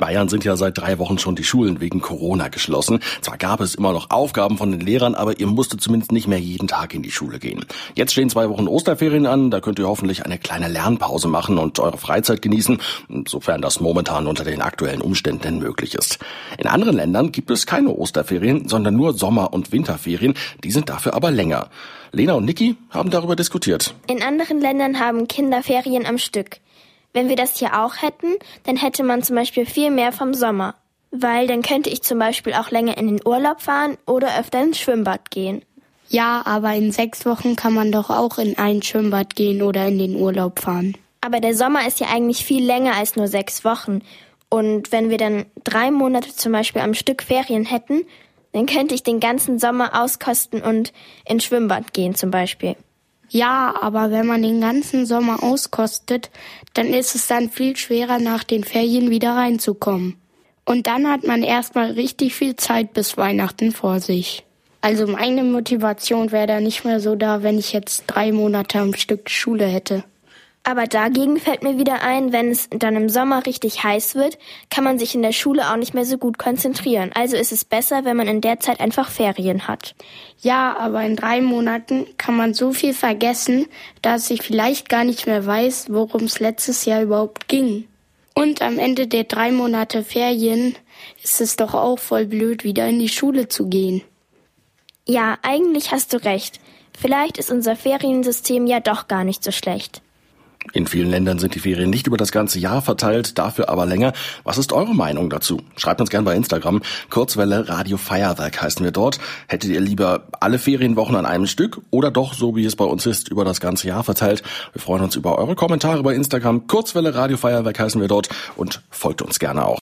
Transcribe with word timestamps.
In 0.00 0.06
Bayern 0.06 0.30
sind 0.30 0.46
ja 0.46 0.56
seit 0.56 0.78
drei 0.78 0.98
Wochen 0.98 1.18
schon 1.18 1.36
die 1.36 1.44
Schulen 1.44 1.82
wegen 1.82 2.00
Corona 2.00 2.48
geschlossen. 2.48 3.00
Zwar 3.20 3.36
gab 3.36 3.60
es 3.60 3.74
immer 3.74 3.92
noch 3.92 4.08
Aufgaben 4.08 4.56
von 4.56 4.70
den 4.70 4.80
Lehrern, 4.80 5.14
aber 5.14 5.38
ihr 5.38 5.46
musstet 5.46 5.82
zumindest 5.82 6.10
nicht 6.10 6.26
mehr 6.26 6.40
jeden 6.40 6.68
Tag 6.68 6.94
in 6.94 7.02
die 7.02 7.10
Schule 7.10 7.38
gehen. 7.38 7.66
Jetzt 7.94 8.12
stehen 8.12 8.30
zwei 8.30 8.48
Wochen 8.48 8.66
Osterferien 8.66 9.26
an, 9.26 9.50
da 9.50 9.60
könnt 9.60 9.78
ihr 9.78 9.86
hoffentlich 9.86 10.24
eine 10.24 10.38
kleine 10.38 10.68
Lernpause 10.68 11.28
machen 11.28 11.58
und 11.58 11.78
eure 11.80 11.98
Freizeit 11.98 12.40
genießen, 12.40 12.80
sofern 13.28 13.60
das 13.60 13.80
momentan 13.80 14.26
unter 14.26 14.42
den 14.42 14.62
aktuellen 14.62 15.02
Umständen 15.02 15.58
möglich 15.58 15.94
ist. 15.94 16.18
In 16.56 16.66
anderen 16.66 16.96
Ländern 16.96 17.30
gibt 17.30 17.50
es 17.50 17.66
keine 17.66 17.90
Osterferien, 17.90 18.68
sondern 18.68 18.96
nur 18.96 19.12
Sommer- 19.12 19.52
und 19.52 19.70
Winterferien, 19.70 20.32
die 20.64 20.70
sind 20.70 20.88
dafür 20.88 21.12
aber 21.12 21.30
länger. 21.30 21.68
Lena 22.12 22.32
und 22.32 22.46
Niki 22.46 22.74
haben 22.88 23.10
darüber 23.10 23.36
diskutiert. 23.36 23.94
In 24.06 24.22
anderen 24.22 24.62
Ländern 24.62 24.98
haben 24.98 25.28
Kinder 25.28 25.62
Ferien 25.62 26.06
am 26.06 26.16
Stück. 26.16 26.56
Wenn 27.12 27.28
wir 27.28 27.36
das 27.36 27.58
hier 27.58 27.80
auch 27.82 28.02
hätten, 28.02 28.36
dann 28.64 28.76
hätte 28.76 29.02
man 29.02 29.22
zum 29.22 29.36
Beispiel 29.36 29.66
viel 29.66 29.90
mehr 29.90 30.12
vom 30.12 30.34
Sommer. 30.34 30.74
Weil 31.10 31.48
dann 31.48 31.62
könnte 31.62 31.90
ich 31.90 32.02
zum 32.02 32.18
Beispiel 32.18 32.54
auch 32.54 32.70
länger 32.70 32.96
in 32.96 33.08
den 33.08 33.26
Urlaub 33.26 33.60
fahren 33.60 33.98
oder 34.06 34.38
öfter 34.38 34.62
ins 34.62 34.78
Schwimmbad 34.78 35.30
gehen. 35.30 35.62
Ja, 36.08 36.42
aber 36.44 36.74
in 36.74 36.92
sechs 36.92 37.26
Wochen 37.26 37.56
kann 37.56 37.72
man 37.72 37.92
doch 37.92 38.10
auch 38.10 38.38
in 38.38 38.58
ein 38.58 38.82
Schwimmbad 38.82 39.34
gehen 39.34 39.62
oder 39.62 39.86
in 39.86 39.98
den 39.98 40.16
Urlaub 40.16 40.60
fahren. 40.60 40.96
Aber 41.20 41.40
der 41.40 41.54
Sommer 41.54 41.86
ist 41.86 42.00
ja 42.00 42.08
eigentlich 42.08 42.44
viel 42.44 42.64
länger 42.64 42.94
als 42.94 43.16
nur 43.16 43.28
sechs 43.28 43.64
Wochen. 43.64 44.02
Und 44.48 44.90
wenn 44.90 45.10
wir 45.10 45.18
dann 45.18 45.46
drei 45.62 45.90
Monate 45.90 46.34
zum 46.34 46.52
Beispiel 46.52 46.82
am 46.82 46.94
Stück 46.94 47.22
Ferien 47.22 47.64
hätten, 47.64 48.02
dann 48.52 48.66
könnte 48.66 48.94
ich 48.94 49.02
den 49.02 49.20
ganzen 49.20 49.58
Sommer 49.58 50.00
auskosten 50.00 50.62
und 50.62 50.92
ins 51.24 51.44
Schwimmbad 51.44 51.92
gehen 51.92 52.14
zum 52.14 52.30
Beispiel. 52.30 52.76
Ja, 53.32 53.74
aber 53.80 54.10
wenn 54.10 54.26
man 54.26 54.42
den 54.42 54.60
ganzen 54.60 55.06
Sommer 55.06 55.42
auskostet, 55.42 56.30
dann 56.74 56.88
ist 56.88 57.14
es 57.14 57.28
dann 57.28 57.48
viel 57.48 57.76
schwerer, 57.76 58.18
nach 58.18 58.42
den 58.42 58.64
Ferien 58.64 59.08
wieder 59.10 59.36
reinzukommen. 59.36 60.16
Und 60.64 60.88
dann 60.88 61.08
hat 61.08 61.24
man 61.24 61.44
erstmal 61.44 61.92
richtig 61.92 62.34
viel 62.34 62.56
Zeit 62.56 62.92
bis 62.92 63.16
Weihnachten 63.16 63.70
vor 63.70 64.00
sich. 64.00 64.44
Also 64.80 65.06
meine 65.06 65.44
Motivation 65.44 66.32
wäre 66.32 66.48
da 66.48 66.60
nicht 66.60 66.84
mehr 66.84 67.00
so 67.00 67.14
da, 67.14 67.42
wenn 67.42 67.58
ich 67.58 67.72
jetzt 67.72 68.04
drei 68.08 68.32
Monate 68.32 68.80
am 68.80 68.94
Stück 68.94 69.30
Schule 69.30 69.66
hätte. 69.66 70.02
Aber 70.62 70.86
dagegen 70.86 71.38
fällt 71.38 71.62
mir 71.62 71.78
wieder 71.78 72.02
ein, 72.02 72.32
wenn 72.32 72.50
es 72.50 72.68
dann 72.70 72.94
im 72.94 73.08
Sommer 73.08 73.46
richtig 73.46 73.82
heiß 73.82 74.14
wird, 74.14 74.38
kann 74.68 74.84
man 74.84 74.98
sich 74.98 75.14
in 75.14 75.22
der 75.22 75.32
Schule 75.32 75.70
auch 75.70 75.76
nicht 75.76 75.94
mehr 75.94 76.04
so 76.04 76.18
gut 76.18 76.36
konzentrieren. 76.38 77.10
Also 77.14 77.36
ist 77.36 77.50
es 77.50 77.64
besser, 77.64 78.04
wenn 78.04 78.16
man 78.16 78.28
in 78.28 78.42
der 78.42 78.60
Zeit 78.60 78.78
einfach 78.78 79.10
Ferien 79.10 79.66
hat. 79.68 79.94
Ja, 80.38 80.76
aber 80.78 81.02
in 81.02 81.16
drei 81.16 81.40
Monaten 81.40 82.06
kann 82.18 82.36
man 82.36 82.52
so 82.52 82.72
viel 82.72 82.92
vergessen, 82.92 83.66
dass 84.02 84.30
ich 84.30 84.42
vielleicht 84.42 84.90
gar 84.90 85.04
nicht 85.04 85.26
mehr 85.26 85.46
weiß, 85.46 85.86
worum 85.90 86.24
es 86.24 86.40
letztes 86.40 86.84
Jahr 86.84 87.02
überhaupt 87.02 87.48
ging. 87.48 87.88
Und 88.34 88.62
am 88.62 88.78
Ende 88.78 89.06
der 89.06 89.24
drei 89.24 89.52
Monate 89.52 90.04
Ferien 90.04 90.76
ist 91.22 91.40
es 91.40 91.56
doch 91.56 91.74
auch 91.74 91.98
voll 91.98 92.26
blöd, 92.26 92.64
wieder 92.64 92.86
in 92.86 92.98
die 92.98 93.08
Schule 93.08 93.48
zu 93.48 93.68
gehen. 93.68 94.02
Ja, 95.06 95.38
eigentlich 95.42 95.90
hast 95.90 96.12
du 96.12 96.18
recht. 96.18 96.60
Vielleicht 96.98 97.38
ist 97.38 97.50
unser 97.50 97.76
Feriensystem 97.76 98.66
ja 98.66 98.80
doch 98.80 99.08
gar 99.08 99.24
nicht 99.24 99.42
so 99.42 99.50
schlecht. 99.50 100.02
In 100.72 100.86
vielen 100.86 101.10
Ländern 101.10 101.38
sind 101.38 101.54
die 101.54 101.58
Ferien 101.58 101.90
nicht 101.90 102.06
über 102.06 102.16
das 102.16 102.32
ganze 102.32 102.58
Jahr 102.58 102.80
verteilt, 102.82 103.38
dafür 103.38 103.68
aber 103.68 103.86
länger. 103.86 104.12
Was 104.44 104.58
ist 104.58 104.72
eure 104.72 104.94
Meinung 104.94 105.28
dazu? 105.30 105.62
Schreibt 105.76 106.00
uns 106.00 106.10
gerne 106.10 106.24
bei 106.24 106.36
Instagram. 106.36 106.82
Kurzwelle 107.08 107.68
Radio 107.68 107.96
Feuerwerk 107.96 108.62
heißen 108.62 108.84
wir 108.84 108.92
dort. 108.92 109.18
Hättet 109.48 109.70
ihr 109.70 109.80
lieber 109.80 110.28
alle 110.38 110.58
Ferienwochen 110.58 111.16
an 111.16 111.26
einem 111.26 111.46
Stück 111.46 111.80
oder 111.90 112.10
doch, 112.10 112.34
so 112.34 112.54
wie 112.56 112.64
es 112.64 112.76
bei 112.76 112.84
uns 112.84 113.06
ist, 113.06 113.28
über 113.28 113.44
das 113.44 113.60
ganze 113.60 113.88
Jahr 113.88 114.04
verteilt? 114.04 114.42
Wir 114.72 114.80
freuen 114.80 115.02
uns 115.02 115.16
über 115.16 115.38
eure 115.38 115.56
Kommentare 115.56 116.02
bei 116.02 116.14
Instagram. 116.14 116.66
Kurzwelle 116.66 117.14
Radio 117.14 117.36
Feuerwerk 117.36 117.80
heißen 117.80 118.00
wir 118.00 118.08
dort 118.08 118.28
und 118.56 118.82
folgt 118.90 119.22
uns 119.22 119.38
gerne 119.38 119.64
auch. 119.64 119.78